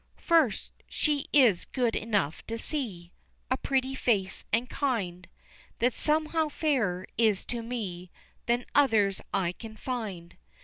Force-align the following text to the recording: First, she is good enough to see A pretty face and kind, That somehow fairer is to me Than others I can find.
First, 0.17 0.71
she 0.87 1.27
is 1.31 1.65
good 1.65 1.95
enough 1.95 2.43
to 2.47 2.57
see 2.57 3.11
A 3.51 3.57
pretty 3.57 3.93
face 3.93 4.45
and 4.51 4.67
kind, 4.67 5.27
That 5.77 5.93
somehow 5.93 6.47
fairer 6.49 7.05
is 7.19 7.45
to 7.45 7.61
me 7.61 8.09
Than 8.47 8.65
others 8.73 9.21
I 9.31 9.51
can 9.51 9.77
find. 9.77 10.37